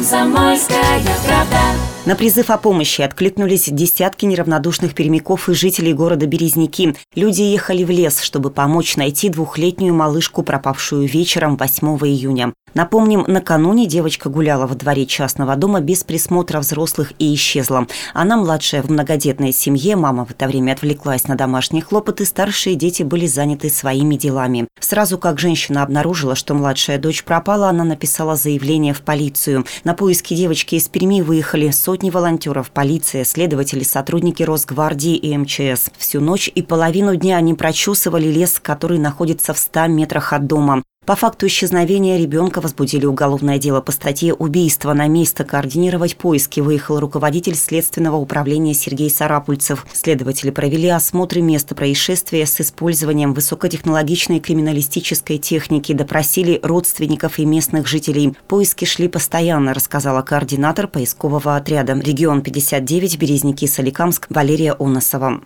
[0.00, 1.99] Комсомольская правда.
[2.10, 6.96] На призыв о помощи откликнулись десятки неравнодушных перемяков и жителей города Березники.
[7.14, 12.52] Люди ехали в лес, чтобы помочь найти двухлетнюю малышку, пропавшую вечером 8 июня.
[12.74, 17.86] Напомним, накануне девочка гуляла во дворе частного дома без присмотра взрослых и исчезла.
[18.14, 23.02] Она младшая в многодетной семье, мама в это время отвлеклась на домашние хлопоты, старшие дети
[23.02, 24.68] были заняты своими делами.
[24.78, 29.64] Сразу как женщина обнаружила, что младшая дочь пропала, она написала заявление в полицию.
[29.82, 35.90] На поиски девочки из Перми выехали сотни волонтеров, полиция, следователи, сотрудники Росгвардии и МЧС.
[35.98, 40.82] Всю ночь и половину дня они прочесывали лес, который находится в 100 метрах от дома.
[41.10, 45.42] По факту исчезновения ребенка возбудили уголовное дело по статье «Убийство на место».
[45.42, 49.84] Координировать поиски выехал руководитель Следственного управления Сергей Сарапульцев.
[49.92, 58.34] Следователи провели осмотры места происшествия с использованием высокотехнологичной криминалистической техники, допросили родственников и местных жителей.
[58.46, 65.40] Поиски шли постоянно, рассказала координатор поискового отряда «Регион 59 Березники Соликамск» Валерия Оносова.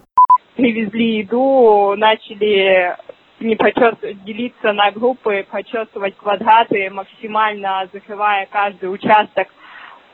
[0.57, 2.95] Привезли еду, начали
[3.45, 3.57] не
[4.25, 9.49] делиться на группы, почесывать квадраты, максимально закрывая каждый участок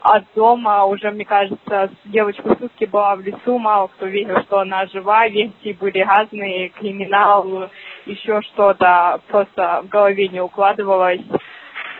[0.00, 0.84] от дома.
[0.84, 5.76] Уже, мне кажется, девочка сутки была в лесу, мало кто верил, что она жива, версии
[5.78, 7.70] были разные, криминал,
[8.06, 11.22] еще что-то, просто в голове не укладывалось.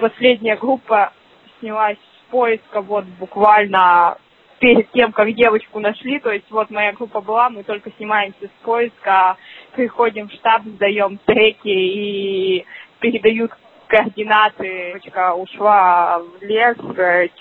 [0.00, 1.12] Последняя группа
[1.60, 4.16] снялась с поиска вот буквально
[4.60, 8.64] перед тем, как девочку нашли, то есть вот моя группа была, мы только снимаемся с
[8.64, 9.36] поиска,
[9.72, 12.66] приходим в штаб, сдаем треки и
[13.00, 13.52] передают
[13.86, 14.92] координаты.
[14.92, 16.76] Девочка ушла в лес,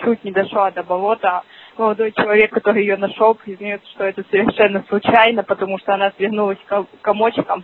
[0.04, 1.44] чуть не дошла до болота.
[1.78, 6.58] Молодой человек, который ее нашел, признается, что это совершенно случайно, потому что она свернулась
[7.02, 7.64] комочком,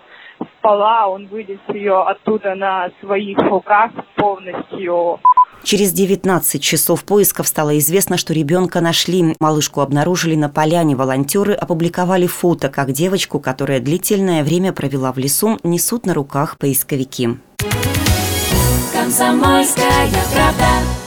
[0.58, 5.20] спала, он вылез ее оттуда на своих руках полностью.
[5.64, 9.36] Через 19 часов поисков стало известно, что ребенка нашли.
[9.40, 10.96] Малышку обнаружили на поляне.
[10.96, 17.38] Волонтеры опубликовали фото, как девочку, которая длительное время провела в лесу, несут на руках поисковики.
[18.94, 21.05] Комсомольская правда.